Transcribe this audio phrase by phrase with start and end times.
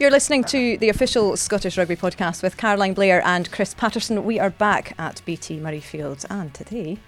[0.00, 4.24] You're listening to the official Scottish Rugby podcast with Caroline Blair and Chris Paterson.
[4.24, 6.98] We are back at BT Murrayfield, and today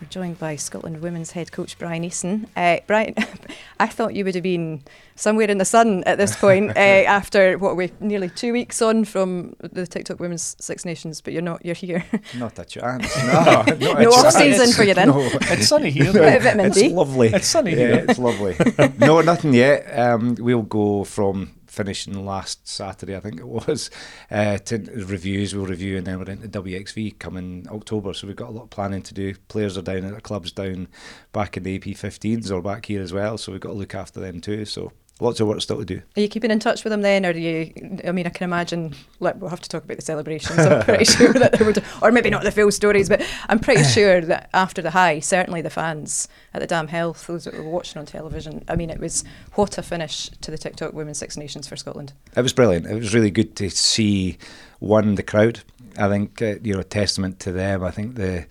[0.00, 2.46] we're joined by Scotland women's head coach Bryan Easson.
[2.56, 3.14] Uh, Bryan,
[3.78, 4.82] I thought you would have been
[5.16, 9.04] somewhere in the sun at this point uh, after what we nearly two weeks on
[9.04, 11.62] from the TikTok Women's Six Nations, but you're not.
[11.62, 12.06] You're here.
[12.38, 13.14] Not a chance.
[13.30, 15.08] No, no, no off season for you then.
[15.08, 16.10] No, it's sunny here.
[16.10, 16.86] Bit of vitamin D.
[16.86, 17.28] It's lovely.
[17.28, 18.06] It's sunny yeah, here.
[18.08, 18.56] It's lovely.
[18.98, 19.86] no, nothing yet.
[19.98, 23.90] Um, we'll go from finishing last Saturday, I think it was,
[24.30, 25.54] uh, to reviews.
[25.54, 28.12] We'll review, and then we're into WXV coming October.
[28.12, 29.34] So we've got a lot of planning to do.
[29.48, 30.88] Players are down at the clubs down
[31.32, 33.38] back in the AP15s or back here as well.
[33.38, 34.64] So we've got to look after them too.
[34.64, 36.02] So lots of work still to do.
[36.16, 37.72] Are you keeping in touch with them then, or do you?
[38.06, 38.94] I mean, I can imagine.
[39.20, 40.58] Like, we'll have to talk about the celebrations.
[40.58, 43.84] I'm pretty sure that they were, or maybe not the full stories, but I'm pretty
[43.84, 47.68] sure that after the high, certainly the fans at the Dam Health, those that were
[47.68, 51.36] watching on television, I mean, it was what a finish to the TikTok Women's Six
[51.36, 52.12] Nations for Scotland.
[52.36, 52.86] It was brilliant.
[52.86, 54.38] It was really good to see
[54.78, 55.60] one the crowd.
[55.98, 57.82] I think uh, you know, a testament to them.
[57.82, 58.46] I think the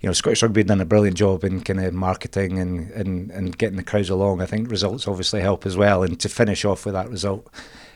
[0.00, 3.30] you know, Scottish Rugby had done a brilliant job in kind of marketing and, and,
[3.30, 4.42] and getting the crowds along.
[4.42, 6.02] I think results obviously help as well.
[6.02, 7.48] And to finish off with that result,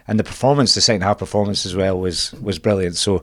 [0.09, 2.97] and the performance, the second half performance as well was was brilliant.
[2.97, 3.23] So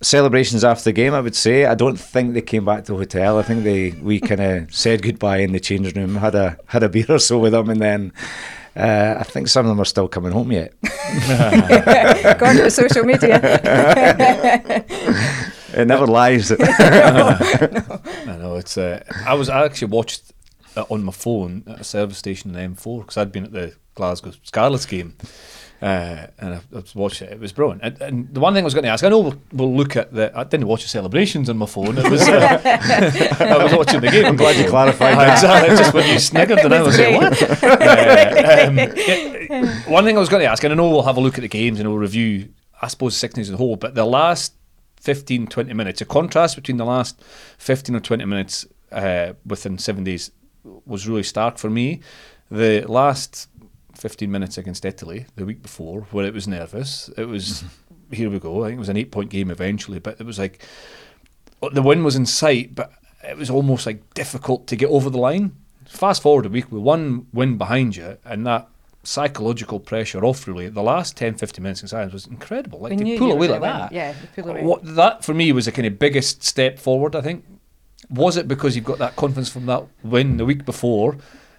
[0.00, 1.64] celebrations after the game, I would say.
[1.64, 3.38] I don't think they came back to the hotel.
[3.38, 6.82] I think they we kind of said goodbye in the changing room, had a had
[6.82, 8.12] a beer or so with them, and then.
[8.76, 10.72] Uh, I think some of them are still coming home yet.
[12.24, 13.40] According to social media.
[15.78, 16.52] It never lies.
[16.58, 18.76] I know it's.
[18.76, 20.32] Uh, I was I actually watched
[20.76, 23.74] it on my phone at a service station in M4 because I'd been at the
[23.94, 25.16] Glasgow Scarlets game.
[25.80, 27.34] Uh, and I, I was watching it.
[27.34, 27.82] It was brilliant.
[27.84, 29.94] And, and, the one thing I was going to ask, I know we'll, we'll, look
[29.94, 30.36] at the.
[30.36, 31.96] I didn't watch the celebrations on my phone.
[31.96, 32.28] It was.
[32.28, 32.60] Uh,
[33.38, 34.26] I was watching the game.
[34.26, 35.34] I'm glad you clarified that.
[35.34, 35.76] Exactly.
[35.76, 40.20] Just when you sniggered, and I was like, "What?" uh, um, it, one thing I
[40.20, 41.88] was going to ask, and I know we'll have a look at the games and
[41.88, 42.48] we'll review.
[42.82, 44.54] I suppose the six as a whole, but the last
[45.00, 47.22] 15, 20 minutes, a contrast between the last
[47.58, 50.30] 15 or 20 minutes uh, within seven days
[50.86, 52.00] was really stark for me.
[52.50, 53.48] The last
[53.94, 57.64] 15 minutes against Italy the week before, where it was nervous, it was,
[58.10, 60.38] here we go, I think it was an eight point game eventually, but it was
[60.38, 60.64] like,
[61.72, 62.92] the win was in sight, but
[63.24, 65.56] it was almost like difficult to get over the line.
[65.86, 68.68] Fast forward a week with one win behind you, and that
[69.08, 70.68] psychological pressure off really.
[70.68, 72.78] The last 10 15 minutes in silence was incredible.
[72.80, 73.92] Like we to pull away like that.
[73.92, 74.62] yeah pull away.
[74.62, 77.44] what that for me was the kind of biggest step forward I think.
[78.10, 81.16] Was it because you've got that confidence from that win the week before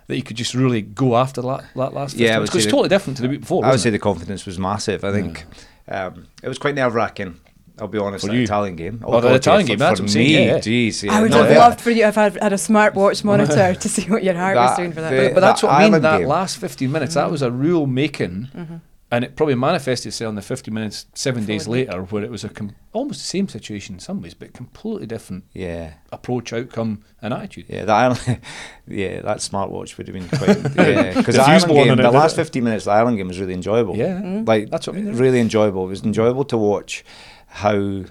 [0.07, 3.17] that you could just really go after that, that last yeah because it's totally different
[3.17, 3.79] to the week before I would it?
[3.79, 5.45] say the confidence was massive I think.
[5.87, 6.05] Yeah.
[6.05, 7.39] um, it was quite nerve wracking
[7.81, 8.43] I'll be honest, for the you.
[8.43, 9.01] Italian game.
[9.05, 10.45] Oh, the Italian game, that's for what me.
[10.45, 10.57] yeah.
[10.59, 11.13] Jeez, yeah.
[11.13, 11.59] I would no, have yeah.
[11.59, 14.55] loved for you if I had had a smartwatch monitor to see what your heart
[14.55, 15.09] was doing for that.
[15.11, 15.93] the- But, but that's that what I mean.
[15.95, 18.49] Ireland That last 15 minutes, that was a real making.
[18.55, 18.75] Mm-hmm.
[19.11, 22.43] And it probably manifested itself in the 50 minutes, seven days later, where it was
[22.43, 27.03] a com- almost the same situation in some ways, but completely different Yeah, approach, outcome,
[27.19, 27.65] and attitude.
[27.69, 27.85] yeah.
[27.85, 28.39] That Ireland,
[28.87, 30.57] yeah, that smartwatch would have been quite.
[30.75, 32.35] Yeah, because The the Ireland game, it, the last it?
[32.35, 33.97] fifteen minutes, of the Ireland game was really enjoyable.
[33.97, 34.13] Yeah.
[34.21, 34.45] Mm-hmm.
[34.45, 35.15] like That's what I mean.
[35.17, 35.85] Really enjoyable.
[35.85, 37.03] It was enjoyable to watch
[37.49, 38.03] how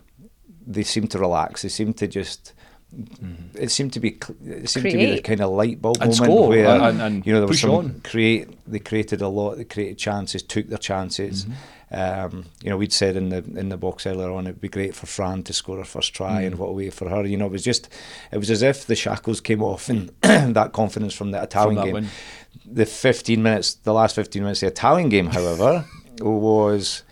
[0.66, 1.62] they seemed to relax.
[1.62, 2.52] They seemed to just.
[2.94, 3.58] Mm-hmm.
[3.58, 4.10] It seemed to be.
[4.22, 5.24] cl- It seemed to be the Create.
[5.24, 7.62] kind of light bulb And moment score, where and- and you know there was push
[7.62, 8.00] some on.
[8.02, 8.48] create.
[8.66, 9.56] They created a lot.
[9.56, 10.42] They created chances.
[10.42, 11.44] Took their chances.
[11.44, 11.54] Mm-hmm.
[11.90, 14.94] Um, you know, we'd said in the in the box earlier on, it'd be great
[14.94, 16.58] for Fran to score her first try, and mm.
[16.58, 17.24] what a way for her.
[17.26, 17.88] You know, it was just,
[18.30, 21.84] it was as if the shackles came off, and that confidence from the Italian that
[21.86, 21.94] game.
[21.94, 22.08] win.
[22.70, 25.86] The 15 minutes, the last 15 minutes, of the Italian game, however,
[26.20, 27.07] was at, at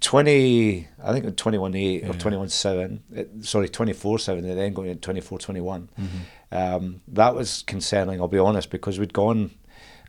[0.00, 3.02] 20, I think 21 8 or 21 7,
[3.42, 5.88] sorry, 24 7, and then going to 24 21.
[6.50, 9.50] Um, that was concerning, I'll be honest, because we'd gone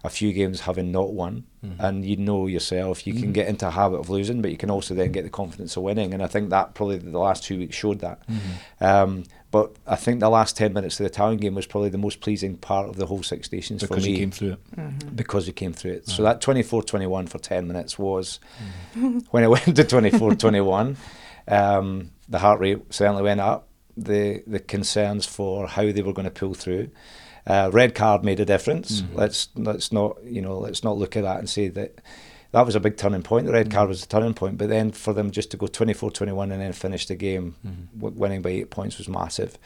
[0.04, 1.44] a few games having not won,
[1.78, 4.70] and you know yourself, you can get into a habit of losing, but you can
[4.72, 7.58] also then get the confidence of winning, and I think that probably the last two
[7.58, 8.22] weeks showed that.
[8.80, 11.98] Um, but I think the last 10 minutes of the Italian game was probably the
[11.98, 14.52] most pleasing part of the whole Six Nations Because for me Because you came through
[14.52, 15.16] it.
[15.16, 16.08] because we came through it.
[16.08, 18.40] So that 24-21 for 10 minutes was
[19.32, 20.96] when it went to 24-21,
[21.48, 23.68] um, the heart rate certainly went up.
[23.98, 26.90] The the concerns for how they were going to pull through.
[27.46, 29.04] Uh, red card made a difference.
[29.14, 32.00] Let's let's not you know let's not look at that and say that
[32.52, 33.46] that was a big turning point.
[33.46, 36.44] The red card was a turning point, but then for them just to go 24-21
[36.52, 37.56] and then finish the game
[37.98, 39.58] w- winning by eight points was massive,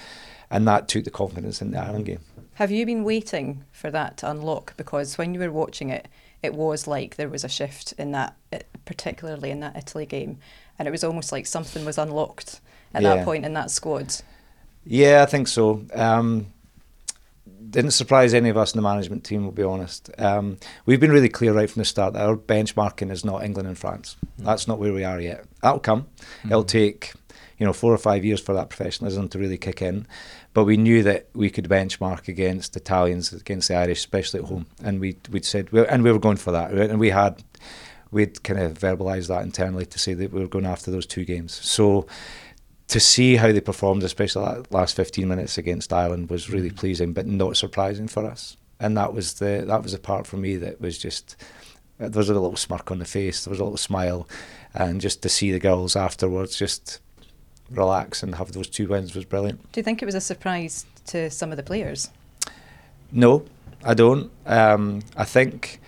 [0.49, 2.19] and that took the confidence in the Ireland game.
[2.55, 4.75] Have you been waiting for that to unlock?
[4.77, 6.07] Because when you were watching it,
[6.43, 10.37] it was like there was a shift in that, eh, particularly in that Italy game,
[10.77, 12.59] and it was almost like something was unlocked
[12.93, 13.15] at Yeah.
[13.15, 14.13] that point in that squad.
[14.85, 15.85] Yeah, I think so.
[15.95, 16.47] Um,
[17.73, 19.43] didn't surprise any of us in the management team.
[19.43, 20.09] We'll be honest.
[20.17, 23.67] Um, we've been really clear right from the start that our benchmarking is not England
[23.67, 24.15] and France.
[24.39, 24.45] Mm.
[24.45, 25.45] That's not where we are yet.
[25.61, 26.07] That'll come.
[26.43, 26.51] Mm.
[26.51, 27.13] It'll take
[27.57, 30.07] you know four or five years for that professionalism to really kick in.
[30.53, 34.67] But we knew that we could benchmark against Italians, against the Irish, especially at home,
[34.83, 37.43] and we we'd said, and we were going for that, and we had
[38.11, 41.25] we'd kind of verbalised that internally to say that we were going after those two
[41.25, 41.53] games.
[41.53, 42.05] So
[42.87, 46.75] to see how they performed, especially that last 15 minutes against Ireland, was really mm.
[46.75, 48.57] pleasing, but not surprising for us.
[48.79, 51.35] And that was the that was the part for me that was just
[51.97, 54.27] there was a little smirk on the face, there was a little smile,
[54.73, 56.99] and just to see the girls afterwards just
[57.71, 59.71] relax and have those two wins was brilliant.
[59.71, 62.09] Do you think it was a surprise to some of the players?
[63.11, 63.45] No,
[63.83, 64.31] I don't.
[64.45, 65.79] Um, I think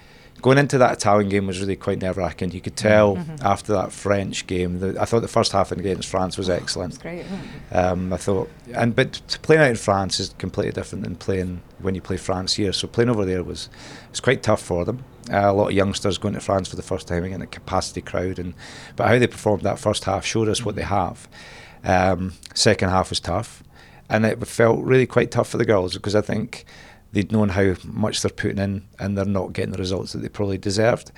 [0.46, 2.52] going into that Italian game was really quite nerve wracking.
[2.52, 3.38] You could tell mm-hmm.
[3.44, 4.80] after that French game.
[4.80, 7.00] The, I thought the first half against France was excellent.
[7.00, 7.26] That's great.
[7.72, 11.96] Um, I thought, and but playing out in France is completely different than playing when
[11.96, 12.74] you play France here.
[12.74, 13.70] So playing over there was
[14.12, 15.04] was quite tough for them.
[15.34, 18.02] Uh, a lot of youngsters going to France for the first time again, a capacity
[18.02, 18.54] crowd, and
[18.96, 21.28] but how they performed that first half showed us what they have.
[21.84, 23.64] Um, second half was tough,
[24.12, 26.66] and it felt really quite tough for the girls because I think
[27.16, 30.28] they'd known how much they're putting in and they're not getting the results that they
[30.28, 31.12] probably deserved.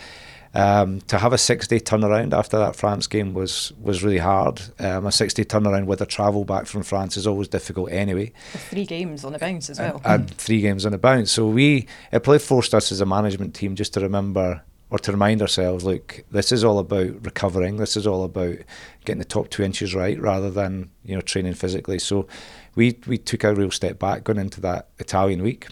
[0.53, 4.61] Um, to have a six day turnaround after that France game was was really hard.
[4.79, 8.31] Um, a six day turnaround with a travel back from France is always difficult anyway.
[8.53, 9.99] With three games on the bounce as well.
[10.05, 11.31] And, and three games on the bounce.
[11.31, 15.11] So we it probably forced us as a management team just to remember or to
[15.11, 17.75] remind ourselves, look, this is all about recovering.
[17.75, 18.55] This is all about
[19.03, 21.99] getting the top two inches right, rather than you know training physically.
[21.99, 22.27] So
[22.75, 25.67] we we took a real step back going into that Italian week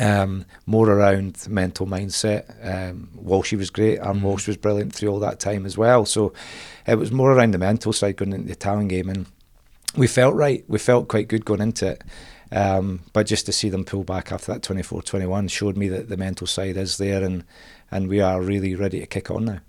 [0.00, 2.44] um, more around mental mindset.
[2.62, 4.26] Um, Walshy was great, and mm-hmm.
[4.26, 6.04] Walsh was brilliant through all that time as well.
[6.04, 6.32] So
[6.86, 9.26] it was more around the mental side going into the Italian game, and
[9.96, 10.64] we felt right.
[10.68, 12.04] We felt quite good going into it.
[12.52, 16.16] Um, but just to see them pull back after that 24-21 showed me that the
[16.16, 17.44] mental side is there, and
[17.90, 19.60] and we are really ready to kick on now.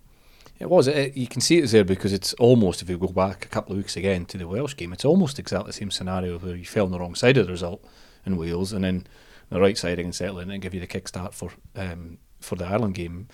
[0.60, 0.88] It was.
[0.88, 3.74] It, you can see it's there because it's almost, if you go back a couple
[3.74, 6.66] of weeks again to the Welsh game, it's almost exactly the same scenario where you
[6.66, 7.84] fell on the wrong side of the result
[8.26, 9.06] in Wales, and then
[9.50, 12.96] the right side against Ireland and give you the kickstart for um, for the Ireland
[12.96, 13.28] game.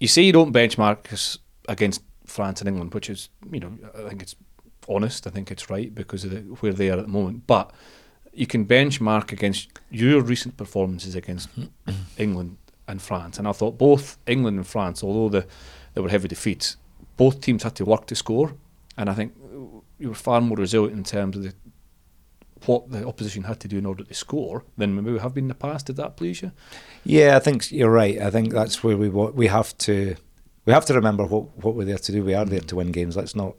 [0.00, 1.38] You say you don't benchmark
[1.68, 4.36] against France and England, which is you know I think it's
[4.88, 5.26] honest.
[5.26, 7.46] I think it's right because of the, where they are at the moment.
[7.46, 7.72] But
[8.32, 11.48] you can benchmark against your recent performances against
[12.18, 12.56] England
[12.86, 13.38] and France.
[13.38, 15.46] And I thought both England and France, although the,
[15.94, 16.76] there were heavy defeats,
[17.16, 18.54] both teams had to work to score.
[18.96, 19.34] And I think
[19.98, 21.54] you were far more resilient in terms of the
[22.66, 25.44] what the opposition had to do in order to score than maybe we have been
[25.44, 25.86] in the past.
[25.86, 26.52] Did that please you?
[27.04, 28.18] Yeah, I think you're right.
[28.18, 30.16] I think that's where we we have to
[30.64, 32.24] we have to remember what what we're there to do.
[32.24, 33.16] We are there to win games.
[33.16, 33.54] Let's not,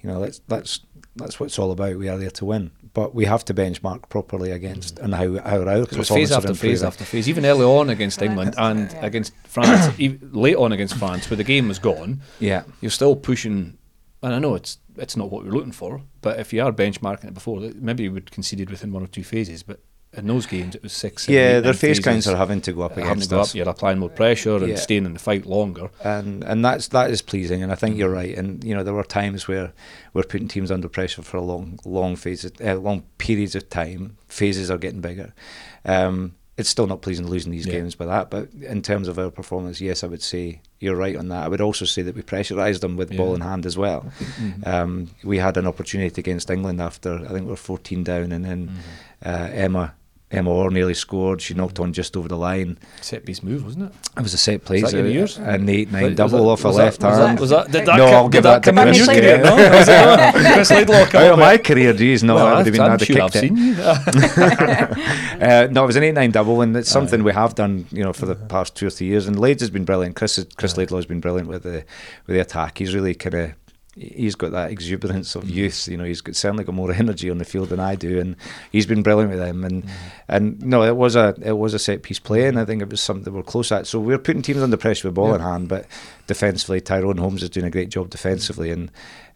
[0.00, 0.80] you know, let's that's
[1.16, 1.96] that's what it's all about.
[1.96, 5.04] We are there to win, but we have to benchmark properly against mm.
[5.04, 7.28] and how how our performance phase after phase after phase.
[7.28, 9.04] Even early on against England and yeah.
[9.04, 12.20] against France, late on against France, where the game was gone.
[12.40, 13.77] Yeah, you're still pushing.
[14.22, 16.02] And I know it's it's not what we're looking for.
[16.20, 19.22] But if you are benchmarking it before, maybe you would conceded within one or two
[19.22, 19.62] phases.
[19.62, 19.80] But
[20.14, 21.24] in those games, it was six.
[21.24, 23.50] Seven, yeah, their phase counts are having to go up against go us.
[23.50, 24.76] Up, you're applying more pressure and yeah.
[24.76, 25.90] staying in the fight longer.
[26.02, 27.62] And and that's that is pleasing.
[27.62, 28.36] And I think you're right.
[28.36, 29.72] And you know there were times where
[30.14, 34.16] we're putting teams under pressure for a long long phases, uh, long periods of time.
[34.26, 35.34] Phases are getting bigger.
[35.84, 37.74] Um, it's still not pleasing losing these yeah.
[37.74, 38.30] games by that.
[38.30, 41.44] But in terms of our performance, yes, I would say you're right on that.
[41.44, 43.16] I would also say that we pressurised them with yeah.
[43.16, 44.12] ball in hand as well.
[44.18, 44.68] Mm-hmm.
[44.68, 48.44] Um, we had an opportunity against England after I think we were 14 down, and
[48.44, 49.28] then mm-hmm.
[49.28, 49.94] uh, Emma
[50.30, 51.40] Emma Orr nearly scored.
[51.40, 52.78] She knocked on just over the line.
[53.00, 53.92] Set piece move, wasn't it?
[54.16, 54.82] It was a set play.
[54.82, 55.38] Was that yours?
[55.38, 57.40] An eight nine double that, off a left that, hand.
[57.40, 59.06] Was that, was that, did that no, come, I'll give that, that to Chris.
[59.06, 60.52] Career, no?
[60.54, 63.02] Chris Laidlaw Out of my career, geez, no, well, I would have been I'm had
[63.02, 63.74] sure I've seen you.
[63.80, 68.04] uh, no, it was an eight nine double, and it's something we have done, you
[68.04, 69.26] know, for the past two or three years.
[69.26, 70.14] And Lades has been brilliant.
[70.14, 71.84] Chris Chris Laidlaw has been brilliant with the
[72.26, 72.76] with the attack.
[72.76, 73.52] He's really kind of
[73.98, 75.50] he's got that exuberance of mm.
[75.50, 75.88] youth.
[75.88, 78.36] You know, he's got certainly got more energy on the field than I do, and
[78.72, 79.64] he's been brilliant with them.
[79.64, 79.90] And mm.
[80.28, 82.90] and no, it was a it was a set piece play, and I think it
[82.90, 83.86] was something we're close at.
[83.86, 85.36] So we're putting teams under pressure with ball yeah.
[85.36, 85.86] in hand, but
[86.26, 88.90] defensively, Tyrone Holmes is doing a great job defensively, and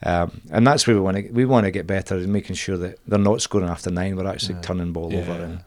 [0.05, 2.77] um, and that's where we want to we want to get better in making sure
[2.77, 4.17] that they're not scoring after nine.
[4.17, 4.63] We're actually yeah.
[4.63, 5.21] turning ball yeah.
[5.21, 5.65] over and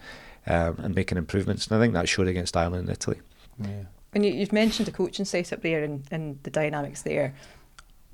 [0.48, 1.68] um, and making improvements.
[1.68, 3.20] And I think that showed against Ireland and Italy.
[3.60, 3.84] Yeah.
[4.14, 7.36] And you, have mentioned the coaching setup there and, and the dynamics there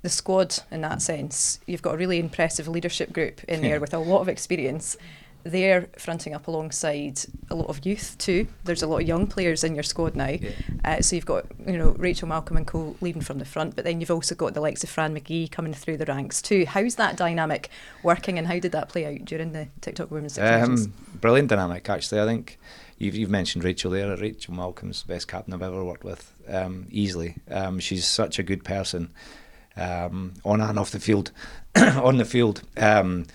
[0.01, 1.59] the squad in that sense.
[1.67, 4.97] You've got a really impressive leadership group in there with a lot of experience.
[5.43, 8.47] they're fronting up alongside a lot of youth too.
[8.63, 10.29] There's a lot of young players in your squad now.
[10.29, 10.51] Yeah.
[10.85, 13.83] Uh, so you've got you know Rachel Malcolm and co leading from the front, but
[13.85, 16.65] then you've also got the likes of Fran McGhie coming through the ranks too.
[16.65, 17.69] How's that dynamic
[18.03, 22.21] working, and how did that play out during the TikTok Women's Um, brilliant dynamic, actually.
[22.21, 22.59] I think
[22.97, 24.15] you've, you've mentioned Rachel there.
[24.15, 27.35] Rachel Malcolm's the best captain I've ever worked with, um, easily.
[27.49, 29.11] Um, she's such a good person
[29.77, 31.31] um, on and off the field.
[31.75, 33.25] on the field, um,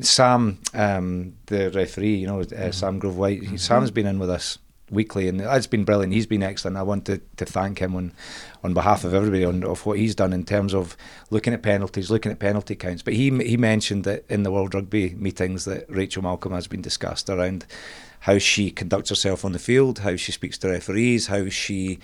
[0.00, 4.30] Sam, um, the referee, you know, uh, Sam Grove White, he- Sam's been in with
[4.30, 4.58] us
[4.90, 6.12] weekly and it's been brilliant.
[6.12, 6.76] He's been excellent.
[6.76, 8.12] I want to, to thank him on,
[8.62, 10.96] on behalf of everybody on of what he's done in terms of
[11.30, 13.02] looking at penalties, looking at penalty counts.
[13.02, 16.82] But he he mentioned that in the World Rugby meetings that Rachel Malcolm has been
[16.82, 17.64] discussed around
[18.20, 21.98] how she conducts herself on the field, how she speaks to referees, how she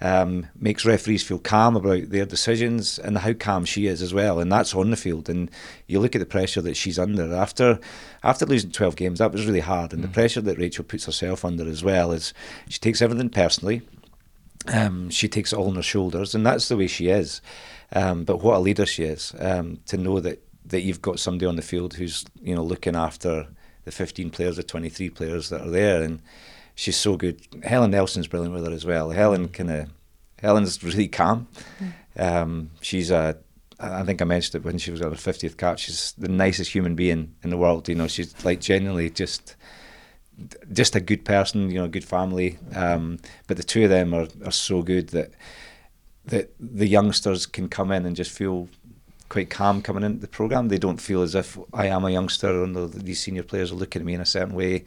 [0.00, 4.38] um, makes referees feel calm about their decisions and how calm she is as well.
[4.38, 5.28] And that's on the field.
[5.28, 5.50] And
[5.86, 7.80] you look at the pressure that she's under after
[8.22, 9.18] after losing 12 games.
[9.18, 9.92] That was really hard.
[9.92, 12.32] And the pressure that Rachel puts herself under as well is
[12.68, 13.82] she takes everything personally.
[14.66, 17.40] Um, she takes it all on her shoulders, and that's the way she is.
[17.92, 21.46] Um, but what a leader she is um, to know that that you've got somebody
[21.46, 23.46] on the field who's you know looking after
[23.84, 26.20] the 15 players, the 23 players that are there, and
[26.78, 27.40] she's so good.
[27.64, 29.10] Helen Nelson's brilliant with her as well.
[29.10, 29.90] Helen kind of
[30.40, 31.48] Helen's really calm.
[32.16, 33.36] Um, she's a
[33.80, 35.78] I think I mentioned it when she was on her 50th cap.
[35.78, 37.88] She's the nicest human being in the world.
[37.88, 39.56] You know, she's like genuinely just
[40.72, 42.58] just a good person, you know, good family.
[42.74, 43.18] Um,
[43.48, 45.32] but the two of them are, are so good that
[46.26, 48.68] that the youngsters can come in and just feel
[49.28, 50.68] quite calm coming into the program.
[50.68, 53.76] They don't feel as if I am a youngster and the, these senior players are
[53.76, 54.84] looking at me in a certain way.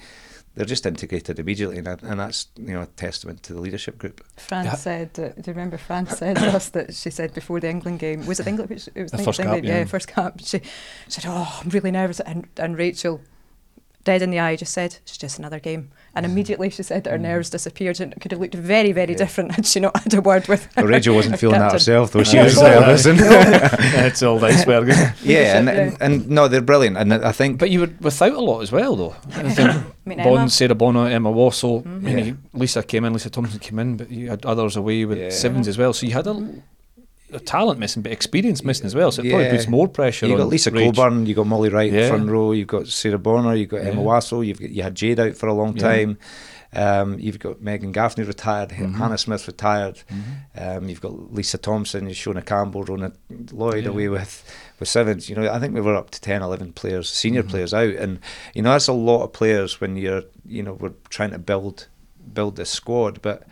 [0.53, 4.21] They're just integrated immediately, and, and that's you know a testament to the leadership group.
[4.35, 4.73] Fran Yeah.
[4.75, 7.99] said, uh, do you remember Fran said to us that she said before the England
[7.99, 8.69] game, was it England?
[8.69, 9.85] which- It was The I think first it was cap, England, yeah.
[9.85, 10.39] first cap.
[10.43, 10.61] She
[11.07, 12.19] said, oh, I'm really nervous.
[12.19, 13.21] And, and Rachel,
[14.03, 15.89] dead in the eye, just said, it's just another game.
[16.15, 19.11] And immediately she said that her nerves disappeared and it could have looked very, very
[19.11, 19.17] Yeah.
[19.17, 22.11] different had she not had a word with But Rachel wasn't her feeling that herself,
[22.11, 22.23] though.
[22.23, 22.43] She No.
[22.45, 23.05] was nervous.
[23.05, 23.19] And
[24.05, 24.89] it's all iceberg.
[24.89, 26.97] isn't yeah, and, and, and no, they're brilliant.
[26.97, 29.15] And I think But you were without a lot as well, though.
[29.35, 32.25] I think I mean, Bond, Emma, Sarah Bonner, Emma Wassell, Mhm.
[32.27, 32.33] Yeah.
[32.53, 35.29] Lisa came in, Lisa Thomson came in, but you had others away with Yeah.
[35.29, 35.93] sevens as well.
[35.93, 36.61] So you had a, a
[37.39, 39.11] talent missing, but experience missing as well.
[39.11, 40.95] So it probably puts more pressure you on got Lisa Rach.
[40.95, 42.09] Cockburn, you got Molly Wright Yeah.
[42.09, 44.07] front row, you've got Sarah Bonner, you've got Emma Yeah.
[44.07, 45.81] Wassell, you've got, you had Jade out for a long Yeah.
[45.81, 46.17] time.
[46.73, 48.95] Um, you've got Megan Gaffney retired, Mhm.
[48.95, 49.99] Hannah Smith retired.
[50.55, 50.77] Mhm.
[50.77, 53.11] Um, you've got Lisa Thomson, Shona Campbell, Rona
[53.51, 53.89] Lloyd Yeah.
[53.89, 54.43] away with,
[54.79, 55.29] with sevens.
[55.29, 57.49] You know, I think we were up to 10, 11 players, senior Mhm.
[57.49, 58.19] players out, and
[58.53, 61.87] you know that's a lot of players when you're, you know, we're trying to build
[62.33, 63.21] build this squad.
[63.21, 63.43] But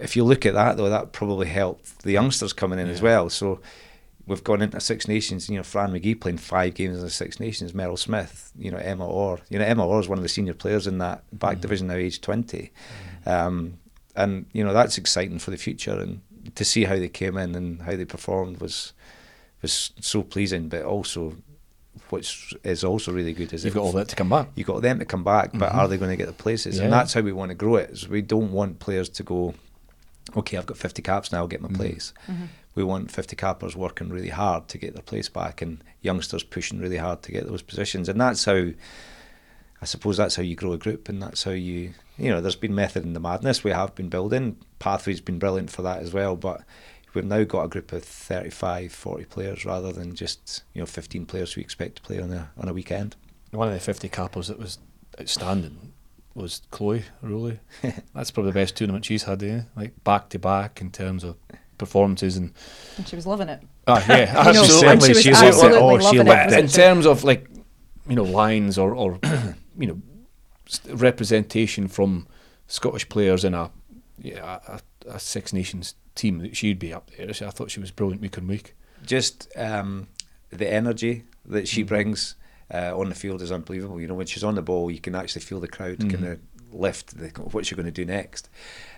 [0.00, 3.28] if you look at that though, that probably helped the youngsters coming in as well.
[3.30, 3.60] So
[4.26, 5.48] we've gone into Six Nations.
[5.48, 7.72] You know, Fran McGhie playing five games in the Six Nations.
[7.72, 8.52] Meryl Smith.
[8.58, 9.40] You know, Emma Orr.
[9.48, 11.60] You know, Emma Orr is one of the senior players in that back Mhm.
[11.62, 12.72] division now, age twenty.
[13.26, 13.78] Um,
[14.16, 16.20] and you know that's exciting for the future, and
[16.54, 18.92] to see how they came in and how they performed was
[19.62, 20.68] was so pleasing.
[20.68, 21.36] But also,
[22.08, 24.48] which is also really good is You've got all that to come back.
[24.54, 25.74] You've got them to come back, but Mhm.
[25.74, 26.78] are they going to get the places?
[26.78, 26.84] Yeah.
[26.84, 27.90] And that's how we want to grow it.
[27.90, 29.54] Is we don't want players to go,
[30.36, 31.76] okay, I've got 50 caps now, I'll get my Mhm.
[31.76, 32.12] place.
[32.28, 32.48] Mhm.
[32.74, 36.78] We want 50 cappers working really hard to get their place back, and youngsters pushing
[36.78, 38.08] really hard to get those positions.
[38.08, 38.70] And that's how,
[39.82, 42.56] I suppose, that's how you grow a group, and that's how you, you know, there's
[42.56, 44.56] been method in the madness we have been building.
[44.78, 46.62] Pathway's been brilliant for that as well, but.
[47.12, 51.26] We've now got a group of 35, 40 players rather than just you know 15
[51.26, 53.16] players we expect to play on a on a weekend.
[53.50, 54.78] One of the 50 cappers that was
[55.20, 55.92] outstanding
[56.34, 57.58] was Chloe Rowley.
[58.14, 59.62] That's probably the best tournament she's had, eh?
[59.76, 61.36] Like back to back in terms of
[61.78, 62.52] performances and
[62.98, 63.60] and she was loving it.
[63.86, 64.88] ah yeah, absolutely.
[64.88, 66.26] and she was She's absolutely oh, she loving it.
[66.26, 67.48] loved in terms of like
[68.08, 69.18] you know lines or or
[69.78, 70.00] you know
[70.88, 72.26] representation from
[72.66, 73.70] Scottish players in a
[74.18, 77.28] yeah a, a Six Nations team that she'd be up there.
[77.28, 78.74] I thought she was brilliant week on week.
[79.04, 80.08] just um,
[80.50, 81.86] the energy that she Mhm.
[81.88, 82.34] brings
[82.72, 84.00] uh, on the field is unbelievable.
[84.00, 86.10] You know, when she's on the ball, you can actually feel the crowd Mhm.
[86.10, 86.38] kind of
[86.72, 88.48] lift the, what she's going to do next.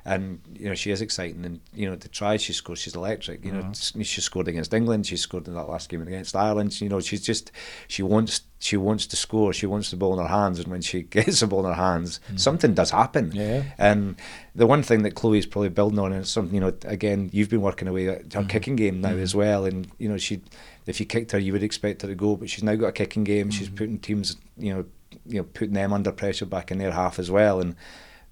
[0.05, 1.45] And you know, she is exciting.
[1.45, 3.45] And you know, the tries she scores, she's electric.
[3.45, 3.71] You know, Mhm.
[3.71, 5.07] s- she scored against England.
[5.07, 6.81] She scored in that last game against Ireland.
[6.81, 7.53] You know, she's just
[7.89, 9.53] she wants she wants to score.
[9.53, 10.59] She wants the ball in her hands.
[10.61, 12.41] And when she gets the ball in her hands, Mhm.
[12.41, 13.33] something does happen.
[13.33, 13.63] Yeah.
[13.79, 14.17] And
[14.55, 17.61] the one thing that Chloe's probably building on is something, you know, again, you've been
[17.63, 18.49] working away at her Mhm.
[18.49, 19.23] kicking game now Mhm.
[19.23, 19.65] as well.
[19.65, 20.43] And, you know, she,
[20.87, 22.93] if you kicked her, you would expect her to go, but she's now got a
[22.93, 23.51] kicking game.
[23.51, 23.77] She's Mhm.
[23.77, 24.85] putting teams, you know,
[25.27, 27.61] you know, putting them under pressure back in their half as well.
[27.61, 27.75] And,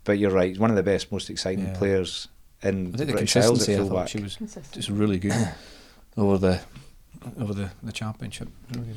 [0.05, 1.77] but you're right, one of the best, most exciting Yeah.
[1.79, 2.29] players
[2.63, 3.73] in I think the British Isles consistency.
[3.75, 4.09] at I thought fullback.
[4.09, 4.73] she was Consistent.
[4.75, 5.49] just really good
[6.17, 6.61] over the
[7.39, 8.49] over the, the championship.
[8.75, 8.95] Really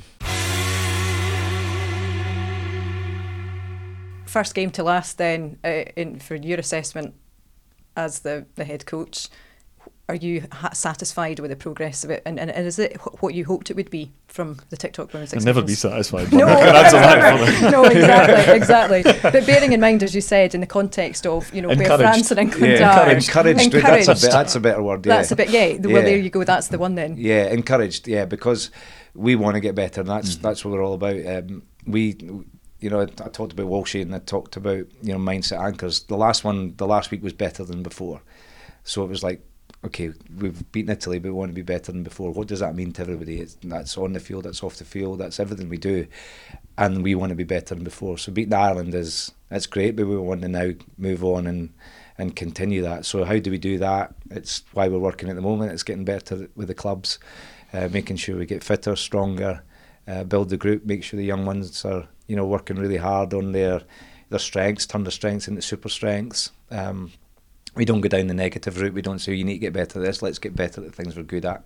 [4.26, 7.14] first game to last, then uh, in for your assessment
[7.96, 9.28] as the the head coach,
[10.10, 13.24] are you ha- satisfied with the progress of it, and, and, and is it wh-
[13.24, 16.34] what you hoped it would be from the TikTok Women's I'll never be satisfied.
[16.34, 19.04] No, I can answer that no, exactly, exactly.
[19.32, 22.02] But bearing in mind, as you said, in the context of you know where Encouraged.
[22.02, 23.62] France and England Yeah, are, encouraged.
[23.74, 24.08] Encouraged.
[24.08, 25.06] That's a, bit, that's a better word.
[25.06, 25.16] Yeah.
[25.18, 25.50] That's a bit.
[25.50, 26.10] Yeah, the- well, Yeah.
[26.10, 26.44] there you go.
[26.44, 27.16] That's the one then.
[27.18, 28.08] Yeah, encouraged.
[28.08, 28.72] Yeah, because
[29.16, 30.42] we want to get better, and that's Mm-hmm.
[30.42, 31.26] that's what we're all about.
[31.26, 32.18] Um, we,
[32.80, 36.04] you know, I, I talked about Walshy and I talked about you know mindset anchors.
[36.04, 38.22] The last one, the last week was better than before,
[38.84, 39.42] so it was like,
[39.86, 42.32] okay, we've beaten Italy, but we want to be better than before.
[42.32, 43.42] What does that mean to everybody?
[43.42, 46.08] It's, that's on the field, that's off the field, that's everything we do,
[46.78, 48.18] and we want to be better than before.
[48.18, 51.74] So beating Ireland is that's great, but we want to now move on and
[52.18, 53.06] and continue that.
[53.06, 54.14] So how do we do that?
[54.30, 55.72] It's why we're working at the moment.
[55.72, 57.20] It's getting better with the clubs,
[57.74, 59.64] uh, making sure we get fitter, stronger,
[60.08, 63.34] uh, build the group, make sure the young ones are you know working really hard
[63.34, 63.82] on their
[64.30, 66.52] their strengths, turn their strengths into super strengths.
[66.72, 67.12] Um,
[67.76, 68.94] we don't go down the negative route.
[68.94, 70.22] We don't say you need to get better at this.
[70.22, 71.66] Let's get better at the things we're good at.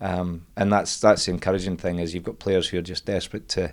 [0.00, 3.48] Um, and that's that's the encouraging thing is you've got players who are just desperate
[3.50, 3.72] to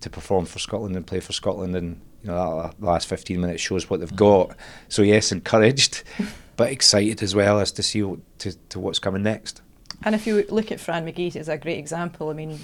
[0.00, 3.62] to perform for Scotland and play for Scotland, and you know that, last 15 minutes
[3.62, 4.56] shows what they've got.
[4.88, 6.04] So yes, encouraged,
[6.56, 9.60] but excited as well as to see what, to, to what's coming next.
[10.04, 12.58] And if you look at Fran McGhie as a great example, I mean,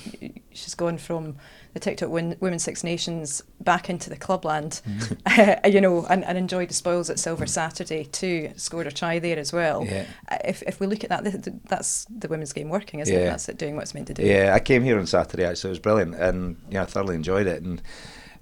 [0.52, 1.37] she's gone from
[1.75, 4.81] the TikTok win, Women's Six Nations back into the clubland,
[5.26, 8.52] uh, you know, and, and enjoyed the spoils at Silver Saturday too.
[8.57, 9.85] Scored a try there as well.
[9.85, 10.07] Yeah.
[10.31, 13.14] Uh, If, if we look at that, th- th- that's the women's game working, isn't
[13.14, 13.25] it?
[13.26, 14.23] That's it doing what it's meant to do.
[14.23, 15.69] Yeah, I came here on Saturday actually.
[15.71, 17.62] It was brilliant, and yeah, I thoroughly enjoyed it.
[17.62, 17.83] And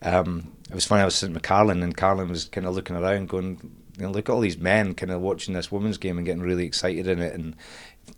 [0.02, 1.02] um, it was funny.
[1.02, 3.58] I was sitting with Carlin, and Carlin was kind of looking around, going,
[3.96, 6.42] you know, look at all these men kind of watching this women's game and getting
[6.42, 7.56] really excited in it, and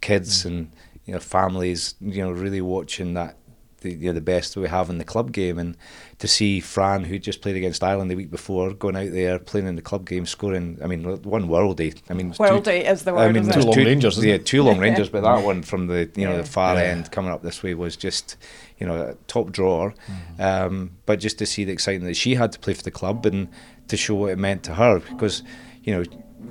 [0.01, 0.71] kids and
[1.05, 3.37] you know families, you know, really watching that.
[3.85, 5.77] The, you know, the best we have in the club game, and
[6.19, 9.67] to see Fran, who just played against Ireland the week before, going out there playing
[9.69, 10.79] in the club game, scoring.
[10.83, 11.95] I mean, one worldie.
[12.11, 13.21] I mean, two- Worldie is the word.
[13.21, 16.11] I mean, isn't Two long rangers, yeah, two long rangers, but that one from the
[16.17, 16.43] you know Yeah.
[16.43, 16.83] the far Yeah.
[16.83, 18.37] end coming up this way was just
[18.79, 19.95] you know a top drawer.
[20.39, 23.25] Um, but just to see the excitement that she had to play for the club
[23.27, 23.49] and
[23.89, 25.43] to show what it meant to her, because
[25.83, 26.03] you know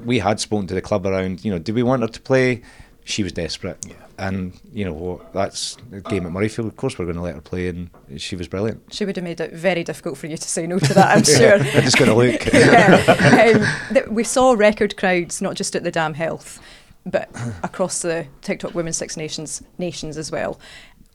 [0.05, 2.61] we had spoken to the club around you know did we want her to play?
[3.05, 3.95] She was desperate, Yeah.
[4.17, 6.67] and you know what, that's the game at Murrayfield.
[6.67, 8.81] Of course, we're going to let her play, and she was brilliant.
[8.93, 11.23] She would have made it very difficult for you to say no to that, I'm
[11.25, 11.55] sure.
[11.55, 12.45] I'm just going to look.
[12.53, 13.55] yeah.
[13.89, 16.61] um, th- we saw record crowds, not just at the Dam Health,
[17.05, 17.29] but
[17.63, 20.57] across the TikTok Women's Six Nations nations as well.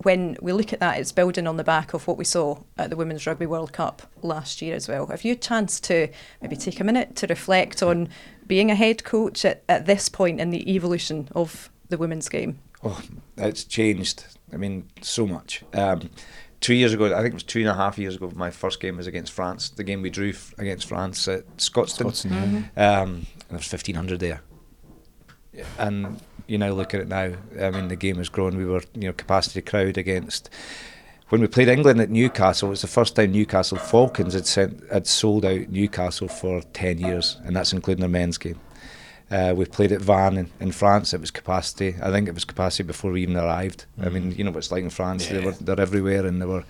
[0.03, 2.91] When we look at that, it's building on the back of what we saw at
[2.91, 5.07] the Women's Rugby World Cup last year as well.
[5.07, 6.09] Have you a chance to
[6.41, 8.09] maybe take a minute to reflect on
[8.47, 12.59] being a head coach at, at this point in the evolution of the women's game?
[12.85, 13.01] Oh,
[13.37, 14.25] it's changed.
[14.53, 15.63] I mean, so much.
[15.75, 16.11] Um,
[16.61, 18.81] two years ago, I think it was two and a half years ago, my first
[18.81, 19.69] game was against France.
[19.71, 22.07] The game we drew f- against France at Scotstoun.
[22.07, 23.01] Scotstoun, yeah.
[23.01, 24.41] Um, and there was 1,500 there.
[25.79, 28.57] And you now look at it now, I mean, the game has grown.
[28.57, 30.51] We were, you know, capacity crowd against.
[31.29, 34.83] When we played England at Newcastle, it was the first time Newcastle Falcons had sent
[34.91, 38.59] had sold out Newcastle for ten years, and that's including their men's game.
[39.31, 41.13] Uh, we played at Vannes in, in France.
[41.13, 41.95] It was capacity.
[42.03, 43.85] I think it was capacity before we even arrived.
[44.01, 45.27] I mean, you know what it's like in France.
[45.27, 46.65] They were they're everywhere, and they were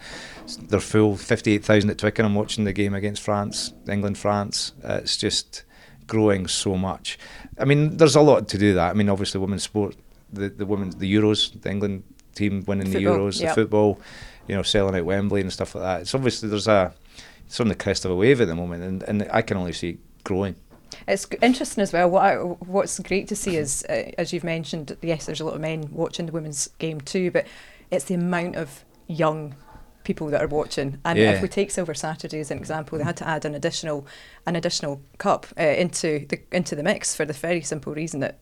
[0.62, 1.16] they're full.
[1.16, 4.72] Fifty eight thousand at Twickenham watching the game against France, England France.
[4.82, 5.62] Uh, it's just
[6.08, 7.18] growing so much.
[7.58, 8.90] I mean, there's a lot to do that.
[8.90, 9.94] I mean, obviously, women's sport,
[10.32, 12.02] the the women's the Euros, the England
[12.34, 13.54] team winning Football, the Euros, yep.
[13.54, 14.00] the football,
[14.48, 16.00] you know, selling out Wembley and stuff like that.
[16.00, 16.92] It's obviously there's a
[17.46, 19.72] it's on the crest of a wave at the moment, and, and I can only
[19.72, 20.56] see it growing.
[21.06, 22.08] It's interesting as well.
[22.10, 25.54] What I, what's great to see is, uh, as you've mentioned, yes, there's a lot
[25.54, 27.46] of men watching the women's game too, but
[27.90, 29.54] it's the amount of young
[30.04, 30.98] people that are watching.
[31.04, 31.32] And Yeah.
[31.32, 34.06] if we take Silver Saturday as an example, they had to add an additional
[34.46, 38.38] an additional cup uh, into the into the mix for the very simple reason that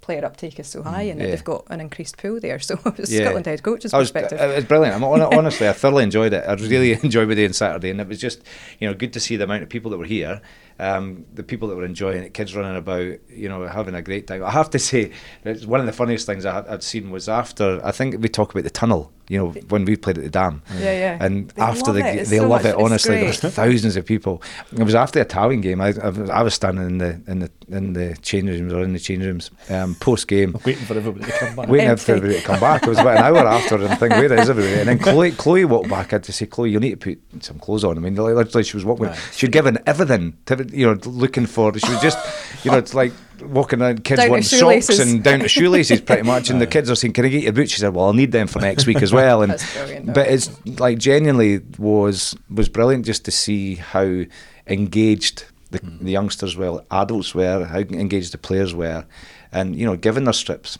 [0.00, 1.34] player uptake is so high and that Mm, yeah.
[1.36, 2.58] they've got an increased pool there.
[2.68, 3.20] So, Yeah.
[3.24, 4.40] Scotland head coach's was, perspective.
[4.40, 4.96] it was brilliant.
[4.96, 6.42] I'm hon- honestly, I thoroughly enjoyed it.
[6.48, 8.42] I really enjoyed my day on Saturday, and it was just,
[8.80, 10.40] you know, good to see the amount of people that were here,
[10.80, 14.26] um, the people that were enjoying it, kids running about, you know, having a great
[14.26, 14.42] time.
[14.44, 15.12] I have to say,
[15.44, 17.80] it's one of the funniest things I, I'd seen was after.
[17.84, 20.62] I think we talk about the tunnel, you know, when we played at the dam.
[20.78, 21.18] yeah, yeah.
[21.20, 22.26] And They after the it.
[22.28, 22.76] they so love much- it.
[22.80, 23.20] Honestly, great.
[23.40, 24.42] there's thousands of people.
[24.76, 25.80] It was after the Italian game.
[25.80, 28.82] I, I, was, I was standing in the in the in the change rooms or
[28.82, 30.56] in the change rooms um, post game.
[30.66, 31.68] Waiting for everybody to come back.
[31.68, 32.04] Waiting Empty.
[32.04, 32.82] for everybody to come back.
[32.82, 34.80] It was about an hour after, and I think where is everybody?
[34.80, 36.08] And then Chloe, Chloe walked back.
[36.12, 37.96] I had to say, Chloe, you need to put some clothes on.
[37.96, 39.06] I mean, literally, she was walking.
[39.06, 39.18] Right.
[39.32, 41.76] She'd given everything, to, you know, looking for.
[41.78, 42.18] She was just,
[42.64, 46.00] you know, it's like walking around, kids Down to want socks and down to shoelaces
[46.00, 46.50] pretty much.
[46.50, 47.72] And the kids are saying, Can I get your boots?
[47.72, 49.42] She said, Well, I'll need them for next week as well.
[49.42, 54.24] And That's But it's like genuinely was was brilliant just to see how
[54.66, 56.00] engaged the, mm.
[56.00, 59.04] the youngsters were, adults were, how engaged the players were,
[59.52, 60.78] and you know, given their strips.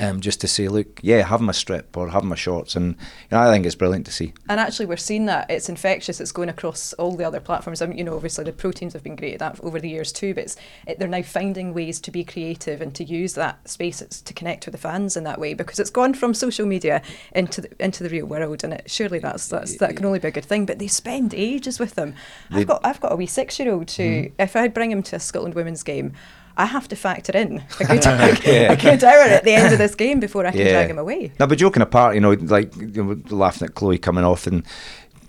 [0.00, 3.28] Um, just to say, look, yeah, have my strip or have my shorts, and you
[3.30, 4.32] know, I think it's brilliant to see.
[4.48, 6.20] And actually, we're seeing that it's infectious.
[6.20, 7.80] It's going across all the other platforms.
[7.80, 9.88] I mean, you know, obviously the pro teams have been great at that over the
[9.88, 10.34] years too.
[10.34, 13.98] But it's, it, they're now finding ways to be creative and to use that space
[14.00, 17.00] to connect with the fans in that way because it's gone from social media
[17.32, 18.64] into the, into the real world.
[18.64, 20.66] And it, surely that's that's that can only be a good thing.
[20.66, 22.14] But they spend ages with them.
[22.50, 25.02] They- I've got I've got a wee six year old who, if I bring him
[25.04, 26.14] to a Scotland women's game.
[26.56, 28.04] I have to factor in a good,
[28.44, 28.72] Yeah.
[28.72, 31.32] a good hour at the end of this game before I can drag him away.
[31.40, 34.62] No, but joking apart, you know, like you know, laughing at Chloe coming off, and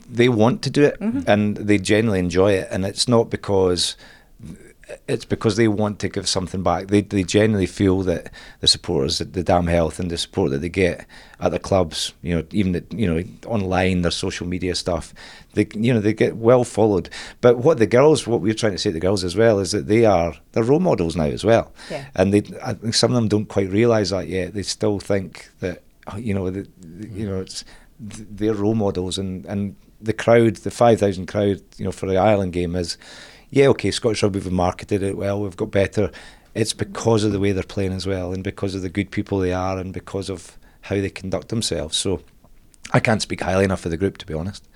[0.08, 1.22] they want to do it, Mm-hmm.
[1.28, 3.96] and they generally enjoy it, and it's not because
[5.08, 6.88] it's because they want to give something back.
[6.88, 10.70] They they genuinely feel that the supporters, the Dam Health, and the support that they
[10.70, 11.06] get
[11.40, 15.14] at the clubs, you know, even the, you know online, their social media stuff,
[15.54, 17.10] they you know they get well followed.
[17.42, 19.72] But what the girls, what we're trying to say to the girls as well, is
[19.72, 22.06] that they are they're role models now as well, Yeah.
[22.16, 24.54] and they I think some of them don't quite realise that yet.
[24.54, 27.64] They still think that oh, you know the, the- you know it's
[28.10, 32.06] th- they're role models and and the crowd, the five thousand crowd, you know, for
[32.06, 32.98] the Ireland game is
[33.50, 33.92] yeah okay.
[33.92, 35.42] Scottish Rugby have marketed it well.
[35.42, 36.12] We've got better.
[36.54, 39.40] It's because of the way they're playing as well, and because of the good people
[39.40, 41.98] they are, and because of how they conduct themselves.
[41.98, 42.22] So
[42.92, 44.68] I can't speak highly enough of the group, to be honest.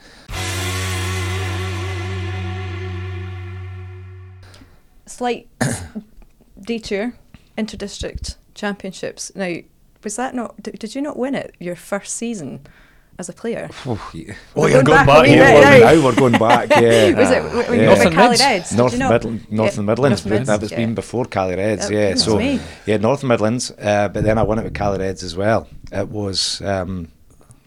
[5.10, 5.50] slight
[6.62, 7.14] detour
[7.58, 9.34] inter-district championships.
[9.36, 9.56] Now,
[10.04, 10.64] was that not?
[10.64, 12.62] Did you not win it your first season
[13.20, 13.70] as a player?
[13.86, 14.34] Oh, yeah.
[14.56, 15.28] Oh, We're you're going going back a back.
[15.28, 15.92] yeah, bit now.
[15.94, 16.70] now we're going back.
[16.82, 17.90] Yeah, was it w- when Yeah.
[17.90, 18.42] were Northern with Cali Mids.
[18.42, 18.76] Reds?
[18.76, 19.12] North you not?
[19.12, 20.26] Midland, Northern Midlands.
[20.26, 20.78] North Mids, that was yeah.
[20.78, 22.16] been before Cali Reds, yeah.
[22.16, 22.60] So me.
[22.86, 23.72] yeah, Northern Midlands.
[23.72, 25.68] Uh, but then I won it with Cali Reds as well.
[25.92, 27.12] It was um,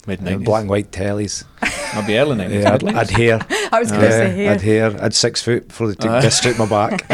[0.06, 0.44] Mid uh, nineties.
[0.44, 1.44] black and white tellies.
[1.94, 2.62] Maybe early nineties.
[2.64, 3.38] Yeah, I'd, I'd hair.
[3.72, 4.50] I was going to Yeah, say here.
[4.50, 5.04] I'd hair.
[5.04, 6.20] I'd six foot before they took Aye.
[6.22, 7.06] this straight my back.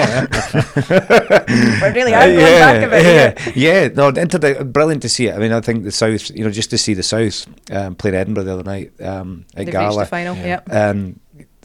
[0.88, 3.05] We're really are going yeah, back a bit.
[3.05, 3.85] yeah, here.
[3.85, 3.88] yeah.
[3.88, 5.35] No, into the, brilliant to see it.
[5.35, 8.16] I mean, I think the South, you know, just to see the South um, playing
[8.16, 10.37] Edinburgh the other night um, at They've reached Gala the final.
[10.37, 10.46] Yeah.
[10.46, 10.68] Yep.
[10.72, 11.20] and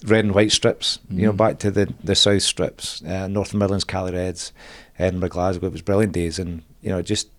[0.05, 0.99] red and white strips.
[1.09, 1.37] You know, Mm.
[1.37, 4.51] back to the the South strips, uh, North Midlands, Cali Reds,
[4.99, 5.67] Edinburgh, Glasgow.
[5.67, 7.29] It was brilliant days, and you know, just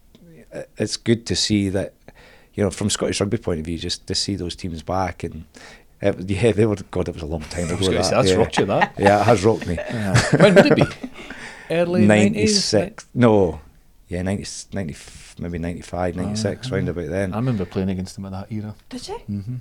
[0.55, 1.93] uh, it's good to see that.
[2.55, 5.45] You know, from Scottish rugby point of view, just to see those teams back and.
[6.01, 6.77] It, yeah, they were.
[6.91, 7.77] God, it was a long time ago.
[7.77, 8.37] was going that, say, that's yeah.
[8.37, 8.95] rocked you, that.
[8.99, 9.77] Yeah, it has rocked me.
[10.39, 10.85] when would it be?
[11.71, 13.07] Early 96.
[13.15, 13.61] No,
[14.09, 14.97] yeah, 90, 90,
[15.39, 17.33] maybe 95, Ah, 96, round about then.
[17.33, 18.75] I remember playing against them at that era.
[18.89, 19.15] Did you?
[19.31, 19.55] Mm-hmm.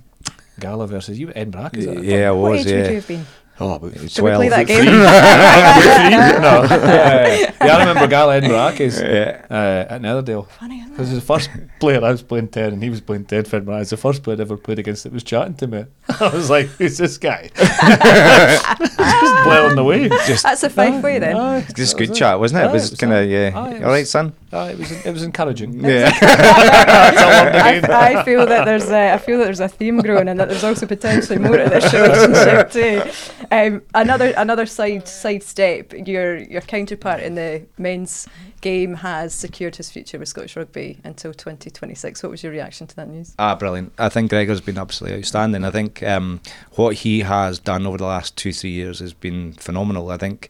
[0.59, 1.69] Gala versus you at Edinburgh.
[1.73, 2.03] Is that?
[2.03, 3.25] Yeah, I what was, age would you have been?
[3.59, 4.85] Oh, about Did we play that game?
[4.85, 6.63] no.
[6.63, 9.45] yeah, I remember Gala Edinburgh Ackies, Yeah.
[9.49, 10.47] uh, at Netherdale.
[10.49, 10.91] Funny, isn't it?
[10.91, 13.75] Because the first player I was playing 10 and he was playing 10 for Edinburgh.
[13.75, 15.85] I was the first player I ever played against that was chatting to me.
[16.19, 17.49] I was like, who's this guy?
[17.55, 20.09] Just blowing away.
[20.09, 21.35] Just, That's a five way then.
[21.35, 22.65] Aye, just good was chat, wasn't it?
[22.65, 23.51] Aye, it was was kind of, yeah.
[23.55, 24.33] Aye, it All right, son?
[24.51, 25.73] Aye, it was it was encouraging.
[25.83, 26.11] Yeah.
[26.21, 27.91] I'm I, doing.
[27.91, 30.63] I feel that there's a, I feel that there's a theme growing and that there's
[30.63, 33.45] also potentially more to this relationship too.
[33.51, 35.93] Um, another another side side step.
[35.93, 38.27] Your your counterpart in the men's
[38.63, 42.23] game has secured his future with Scottish Rugby until 2026.
[42.23, 43.35] What was your reaction to that news?
[43.37, 43.91] Ah, brilliant.
[43.99, 45.65] I think Gregor's been absolutely outstanding.
[45.65, 46.39] I think um,
[46.71, 50.09] what he has done over the last two, three years has been phenomenal.
[50.09, 50.49] I think,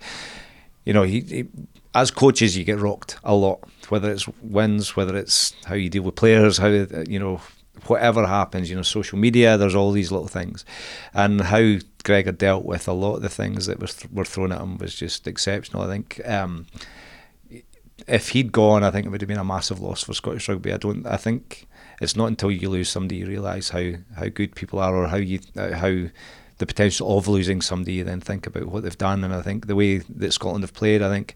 [0.86, 1.46] you know, he, he
[1.96, 6.04] as coaches, you get rocked a lot, whether it's wins, whether it's how you deal
[6.04, 7.42] with players, how, you know,
[7.88, 10.66] whatever happens, you know, social media, there's all these little things.
[11.16, 14.52] And how Gregor dealt with a lot of the things that was th- were thrown
[14.52, 15.82] at him was just exceptional.
[15.82, 16.22] I think.
[16.26, 16.68] Um,
[18.08, 20.74] if he'd gone, I think it would have been a massive loss for Scottish rugby.
[20.74, 21.06] I don't.
[21.06, 21.68] I think
[22.02, 25.18] it's not until you lose somebody you realise how, how good people are, or how
[25.18, 26.10] you uh, how
[26.58, 27.94] the potential of losing somebody.
[27.94, 30.74] You then think about what they've done, and I think the way that Scotland have
[30.74, 31.02] played.
[31.02, 31.36] I think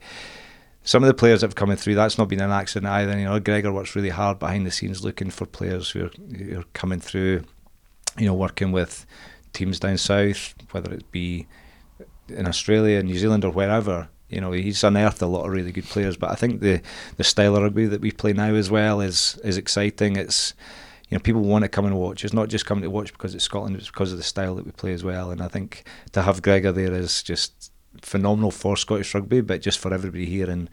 [0.83, 1.95] some of the players that have coming through.
[1.95, 3.17] That's not been an accident either.
[3.17, 6.59] You know, Gregor works really hard behind the scenes looking for players who are, who
[6.59, 7.43] are coming through.
[8.17, 9.05] You know, working with
[9.53, 11.47] teams down south, whether it be
[12.29, 14.09] in Australia, New Zealand, or wherever.
[14.29, 16.17] You know, he's unearthed a lot of really good players.
[16.17, 16.81] But I think the
[17.17, 20.15] the style of rugby that we play now as well is is exciting.
[20.15, 20.53] It's
[21.09, 22.25] you know people want to come and watch.
[22.25, 23.77] It's not just coming to watch because it's Scotland.
[23.77, 25.31] It's because of the style that we play as well.
[25.31, 29.79] And I think to have Gregor there is just phenomenal for Scottish rugby, but just
[29.79, 30.49] for everybody here.
[30.49, 30.69] And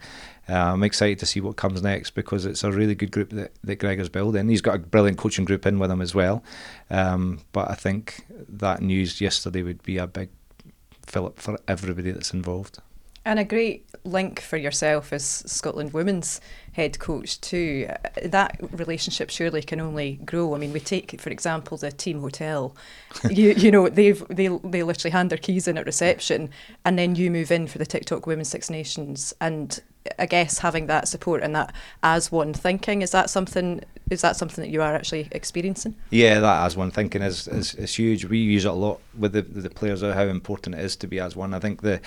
[0.49, 3.51] uh, I'm excited to see what comes next because it's a really good group that,
[3.63, 4.47] that Gregor's building.
[4.49, 6.43] He's got a brilliant coaching group in with him as well.
[6.89, 10.29] Um, but I think that news yesterday would be a big
[11.05, 12.79] fillip for everybody that's involved.
[13.27, 16.39] And a great link for yourself as Scotland women's
[16.73, 17.89] head coach too.
[18.23, 20.53] That relationship surely can only grow.
[20.53, 22.75] I mean, we take for example the team hotel.
[23.29, 26.51] you you know they've they they literally hand their keys in at reception,
[26.85, 29.81] and then you move in for the TikTok Women's Six Nations, and
[30.19, 34.35] I guess having that support and that as one thinking is that something is that
[34.35, 35.95] something that you are actually experiencing?
[36.09, 38.25] Yeah, that as one thinking is, is, is huge.
[38.25, 41.19] We use it a lot with the the players how important it is to be
[41.19, 41.53] as one.
[41.53, 42.01] I think the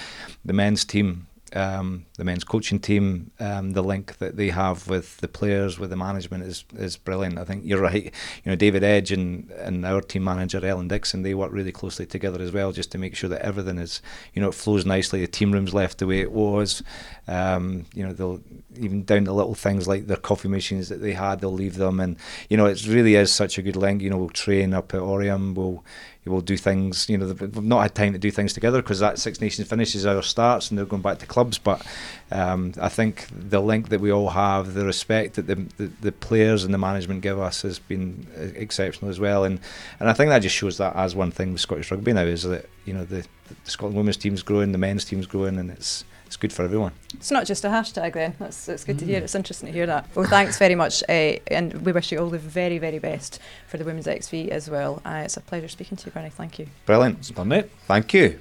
[0.44, 5.18] the men's team um, the men's coaching team, um, the link that they have with
[5.18, 7.38] the players, with the management is is brilliant.
[7.38, 8.04] I think you're right.
[8.04, 12.06] You know, David Edge and, and our team manager Ellen Dixon, they work really closely
[12.06, 14.02] together as well, just to make sure that everything is,
[14.34, 15.20] you know, it flows nicely.
[15.20, 16.82] The team room's left the way it was.
[17.26, 18.40] Um, you know, they'll
[18.76, 22.00] even down to little things like their coffee machines that they had, they'll leave them,
[22.00, 22.16] and
[22.48, 24.02] you know, it really is such a good link.
[24.02, 25.84] You know, we'll train up at Oriam, we'll
[26.28, 27.08] we'll do things.
[27.08, 30.06] You know, we've not had time to do things together because that Six Nations finishes
[30.06, 31.58] our starts and they're going back to clubs.
[31.58, 31.84] But
[32.30, 36.12] um, I think the link that we all have, the respect that the, the, the
[36.12, 39.44] players and the management give us has been uh, exceptional as well.
[39.44, 39.60] And
[40.00, 42.42] and I think that just shows that as one thing with Scottish rugby now is
[42.44, 46.04] that you know the, the Scotland women's team's growing, the men's team's growing, and it's
[46.28, 46.92] it's good for everyone.
[47.14, 48.34] It's not just a hashtag then.
[48.38, 49.00] That's, that's good mm.
[49.00, 49.20] to hear.
[49.20, 49.24] Mm.
[49.24, 50.06] It's interesting to hear that.
[50.14, 51.02] Well, thanks very much.
[51.08, 54.68] Uh, and we wish you all the very, very best for the Women's XV as
[54.68, 55.00] well.
[55.06, 56.28] Uh, it's a pleasure speaking to you, Bernie.
[56.28, 56.66] Thank you.
[56.84, 57.18] Brilliant.
[57.20, 57.70] It's done it.
[57.86, 58.38] Thank you.